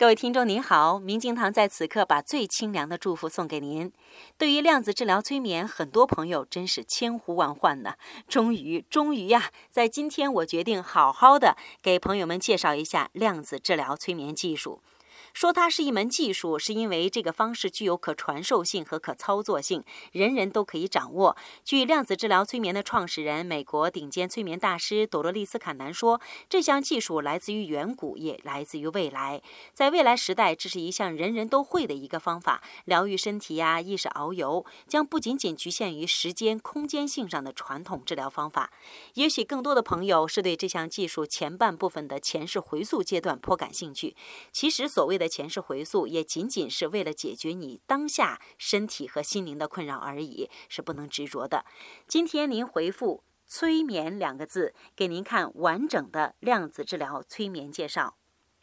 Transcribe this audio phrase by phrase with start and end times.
[0.00, 3.92] 各位听众您好，明镜堂在此刻把最清凉的祝福送给您。
[4.38, 7.96] 对于量子治疗催眠，很多朋友真是千呼万唤呢。
[8.26, 14.80] 终于，终于呀，在今天我决定好好的给朋友们介绍一下量子治疗催眠技术。
[15.32, 21.36] 说它是一门技术，是因为这个方式具有可传授性和可操作性，人人都可以掌握。
[21.64, 29.42] 据量子治疗催眠的创始人、美国顶尖催眠大师朵洛丽斯·坎南说，这项技术来自于远古，也来自于未来。
[29.72, 38.70] 在未来时代，这是一项人人都会的一个方法，疗愈身体呀、意识遨游，将不仅仅局限于时间、空间性上的传统治疗方法。
[39.14, 44.16] 也许更多的朋友是对这项技术前半部分的前世回溯阶段颇感兴趣。
[44.52, 51.64] 其实，所谓的前世回溯也仅仅是为了解决你当下身体和心灵的困扰而已，是不能执着的。
[52.06, 58.19] 今天您回复“催眠”两个字，给您看完整的量子治疗催眠介绍。